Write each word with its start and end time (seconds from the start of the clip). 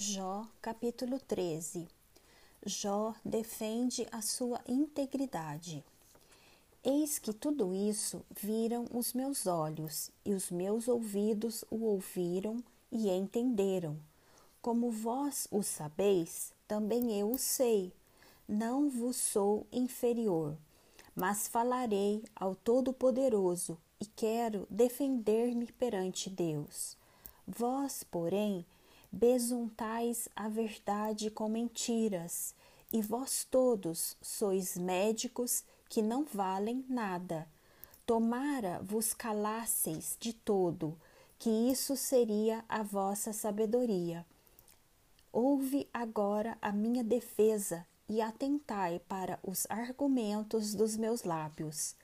Jó, 0.00 0.46
capítulo 0.62 1.18
13. 1.18 1.88
Jó 2.64 3.16
defende 3.24 4.06
a 4.12 4.22
sua 4.22 4.60
integridade. 4.68 5.84
Eis 6.84 7.18
que 7.18 7.32
tudo 7.32 7.74
isso 7.74 8.24
viram 8.30 8.86
os 8.94 9.12
meus 9.12 9.48
olhos, 9.48 10.12
e 10.24 10.34
os 10.34 10.52
meus 10.52 10.86
ouvidos 10.86 11.64
o 11.68 11.82
ouviram 11.82 12.62
e 12.92 13.10
entenderam. 13.10 13.98
Como 14.62 14.88
vós 14.88 15.48
o 15.50 15.64
sabeis, 15.64 16.52
também 16.68 17.18
eu 17.18 17.32
o 17.32 17.36
sei. 17.36 17.92
Não 18.46 18.88
vos 18.88 19.16
sou 19.16 19.66
inferior, 19.72 20.56
mas 21.12 21.48
falarei 21.48 22.22
ao 22.36 22.54
Todo-Poderoso 22.54 23.76
e 24.00 24.06
quero 24.06 24.64
defender-me 24.70 25.66
perante 25.72 26.30
Deus. 26.30 26.96
Vós, 27.44 28.04
porém, 28.04 28.64
besuntais 29.10 30.28
a 30.36 30.48
verdade 30.48 31.30
com 31.30 31.48
mentiras, 31.48 32.54
e 32.92 33.02
vós 33.02 33.46
todos 33.50 34.16
sois 34.20 34.76
médicos 34.76 35.64
que 35.88 36.02
não 36.02 36.24
valem 36.24 36.84
nada. 36.88 37.46
Tomara 38.06 38.80
vos 38.82 39.12
calasseis 39.12 40.16
de 40.18 40.32
todo, 40.32 40.98
que 41.38 41.50
isso 41.50 41.96
seria 41.96 42.64
a 42.68 42.82
vossa 42.82 43.32
sabedoria. 43.32 44.24
Ouve 45.32 45.88
agora 45.92 46.56
a 46.60 46.72
minha 46.72 47.04
defesa 47.04 47.86
e 48.08 48.22
atentai 48.22 49.00
para 49.06 49.38
os 49.42 49.66
argumentos 49.68 50.74
dos 50.74 50.96
meus 50.96 51.22
lábios. 51.22 51.94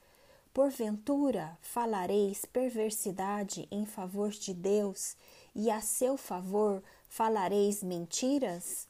Porventura 0.55 1.57
falareis 1.61 2.45
perversidade 2.45 3.67
em 3.69 3.85
favor 3.85 4.29
de 4.29 4.53
Deus 4.53 5.17
e 5.53 5.69
a 5.69 5.81
seu 5.81 6.15
favor 6.15 6.81
falareis 7.09 7.83
mentiras? 7.83 8.87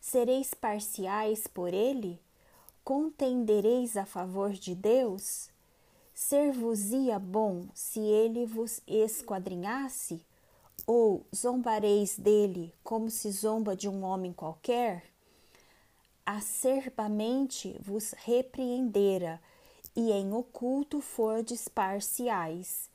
Sereis 0.00 0.52
parciais 0.52 1.46
por 1.46 1.72
ele? 1.72 2.20
Contendereis 2.82 3.96
a 3.96 4.04
favor 4.04 4.50
de 4.50 4.74
Deus? 4.74 5.48
Ser-vos-ia 6.12 7.20
bom 7.20 7.68
se 7.72 8.00
ele 8.00 8.44
vos 8.44 8.82
esquadrinhasse? 8.84 10.20
Ou 10.88 11.24
zombareis 11.32 12.18
dele 12.18 12.74
como 12.82 13.10
se 13.10 13.30
zomba 13.30 13.76
de 13.76 13.88
um 13.88 14.02
homem 14.02 14.32
qualquer? 14.32 15.04
Acerbamente 16.26 17.78
vos 17.80 18.12
repreendera 18.24 19.40
e 19.94 20.12
em 20.12 20.32
oculto 20.32 21.00
fordes 21.00 21.68
parciais. 21.68 22.88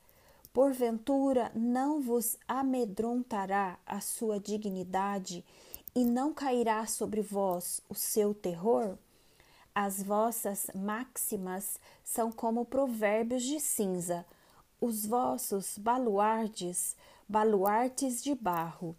Porventura 0.52 1.52
não 1.54 2.00
vos 2.00 2.36
amedrontará 2.48 3.78
a 3.84 4.00
sua 4.00 4.40
dignidade 4.40 5.44
e 5.94 6.04
não 6.04 6.32
cairá 6.32 6.86
sobre 6.86 7.20
vós 7.20 7.80
o 7.88 7.94
seu 7.94 8.34
terror? 8.34 8.96
As 9.74 10.02
vossas 10.02 10.70
máximas 10.74 11.78
são 12.02 12.32
como 12.32 12.64
provérbios 12.64 13.42
de 13.42 13.60
cinza, 13.60 14.24
os 14.80 15.04
vossos 15.04 15.76
baluartes, 15.76 16.96
baluartes 17.28 18.22
de 18.22 18.34
barro. 18.34 18.96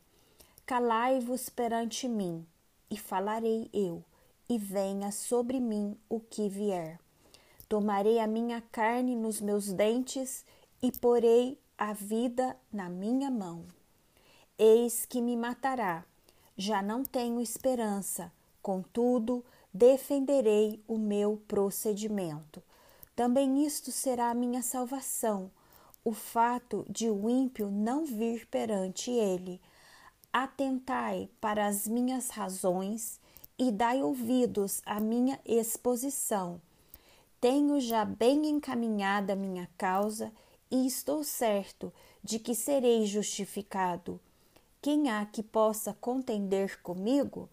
Calai-vos 0.66 1.50
perante 1.50 2.08
mim, 2.08 2.46
e 2.92 2.98
falarei 2.98 3.70
eu, 3.74 4.04
e 4.48 4.58
venha 4.58 5.12
sobre 5.12 5.60
mim 5.60 5.98
o 6.08 6.20
que 6.20 6.48
vier. 6.48 7.00
Tomarei 7.70 8.18
a 8.20 8.28
minha 8.28 8.62
carne 8.72 9.14
nos 9.14 9.42
meus 9.42 9.74
dentes 9.74 10.46
e 10.82 10.90
porei 10.90 11.60
a 11.78 11.92
vida 11.92 12.56
na 12.72 12.88
minha 12.88 13.30
mão. 13.30 13.66
Eis 14.58 15.06
que 15.06 15.22
me 15.22 15.36
matará, 15.36 16.06
já 16.56 16.82
não 16.82 17.04
tenho 17.04 17.42
esperança, 17.42 18.32
contudo, 18.62 19.44
defenderei 19.74 20.82
o 20.88 20.98
meu 20.98 21.42
procedimento. 21.46 22.64
Também 23.14 23.66
isto 23.66 23.92
será 23.92 24.30
a 24.30 24.34
minha 24.34 24.62
salvação, 24.62 25.52
o 26.06 26.14
fato 26.14 26.86
de 26.90 27.10
o 27.10 27.30
ímpio 27.30 27.70
não 27.70 28.06
vir 28.06 28.48
perante 28.48 29.12
ele. 29.12 29.60
Atentai 30.32 31.30
para 31.42 31.68
as 31.68 31.86
minhas 31.86 32.30
razões 32.30 33.20
e 33.60 33.74
dai 33.74 34.02
ouvidos 34.02 34.82
à 34.86 35.02
minha 35.02 35.38
exposição 35.46 36.62
tenho 37.40 37.80
já 37.80 38.04
bem 38.04 38.48
encaminhada 38.48 39.36
minha 39.36 39.70
causa 39.78 40.32
e 40.72 40.88
estou 40.88 41.24
certo 41.24 41.94
de 42.24 42.40
que 42.40 42.56
serei 42.56 43.06
justificado. 43.06 44.20
Quem 44.82 45.10
há 45.10 45.26
que 45.26 45.44
possa 45.44 45.94
contender 45.94 46.82
comigo? 46.82 47.50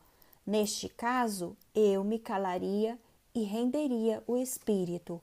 Neste 0.47 0.89
caso, 0.89 1.57
eu 1.75 2.03
me 2.03 2.19
calaria 2.19 2.99
e 3.35 3.43
renderia 3.43 4.23
o 4.27 4.37
espírito. 4.37 5.21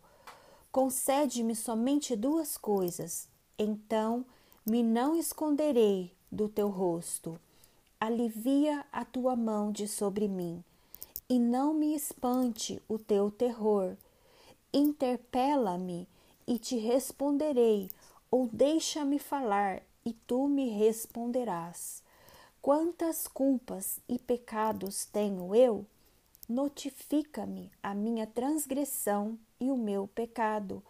Concede-me 0.72 1.56
somente 1.56 2.16
duas 2.16 2.58
coisas, 2.58 3.28
então 3.58 4.26
me 4.66 4.84
não 4.84 5.16
esconderei 5.16 6.12
do 6.32 6.48
teu 6.48 6.70
rosto. 6.70 7.40
Alivia 8.00 8.86
a 8.92 9.06
tua 9.06 9.36
mão 9.36 9.72
de 9.72 9.88
sobre 9.88 10.28
mim, 10.28 10.64
e 11.30 11.38
não 11.38 11.74
me 11.74 11.94
espante 11.94 12.82
o 12.88 12.98
teu 12.98 13.30
terror 13.30 13.96
Interpela-me 14.74 16.08
e 16.48 16.58
te 16.58 16.78
responderei, 16.78 17.90
ou 18.30 18.48
deixa-me 18.48 19.20
falar 19.20 19.82
e 20.06 20.14
tu 20.14 20.48
me 20.48 20.70
responderás. 20.70 22.02
Quantas 22.62 23.28
culpas 23.28 24.00
e 24.08 24.18
pecados 24.18 25.06
tenho 25.06 25.54
eu? 25.54 25.86
Notifica-me 26.48 27.70
a 27.84 27.94
minha 27.94 28.26
transgressão 28.26 29.38
e 29.60 29.70
o 29.70 29.76
meu 29.76 30.08
pecado. 30.08 30.82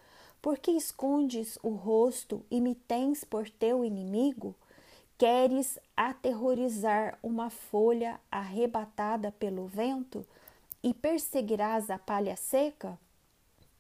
Porque 0.42 0.72
escondes 0.72 1.58
o 1.64 1.70
rosto 1.70 2.46
e 2.52 2.62
me 2.62 2.76
tens 2.76 3.24
por 3.24 3.50
teu 3.50 3.84
inimigo? 3.84 4.56
Queres 5.18 5.80
aterrorizar 5.96 7.18
uma 7.24 7.50
folha 7.50 8.20
arrebatada 8.32 9.32
pelo 9.32 9.66
vento 9.66 10.26
e 10.84 10.94
perseguirás 10.94 11.90
a 11.90 11.98
palha 11.98 12.36
seca? 12.36 13.00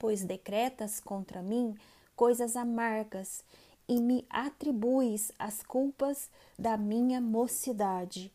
Pois 0.02 0.24
decretas 0.24 1.00
contra 1.00 1.44
mim 1.44 1.76
coisas 2.16 2.56
amargas 2.56 3.44
e 3.88 4.02
me 4.02 4.26
atribuis 4.32 5.32
as 5.38 5.62
culpas 5.62 6.28
da 6.58 6.76
minha 6.76 7.22
mocidade. 7.22 8.34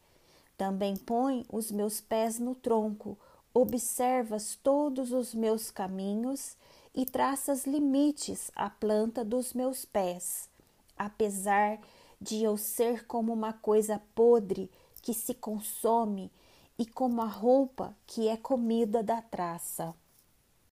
Também 0.56 0.96
põe 0.96 1.44
os 1.50 1.72
meus 1.72 2.00
pés 2.00 2.38
no 2.38 2.54
tronco, 2.54 3.18
observas 3.52 4.54
todos 4.62 5.10
os 5.10 5.34
meus 5.34 5.68
caminhos 5.68 6.56
e 6.94 7.04
traças 7.04 7.66
limites 7.66 8.48
à 8.54 8.70
planta 8.70 9.24
dos 9.24 9.52
meus 9.52 9.84
pés. 9.84 10.48
Apesar 10.96 11.80
de 12.20 12.44
eu 12.44 12.56
ser 12.56 13.08
como 13.08 13.32
uma 13.32 13.52
coisa 13.52 14.00
podre 14.14 14.70
que 15.02 15.12
se 15.12 15.34
consome 15.34 16.30
e 16.78 16.86
como 16.86 17.20
a 17.22 17.26
roupa 17.26 17.92
que 18.06 18.28
é 18.28 18.36
comida 18.36 19.02
da 19.02 19.20
traça. 19.20 19.92